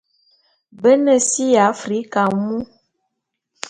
[0.81, 2.57] Be ne si ya Africa mu.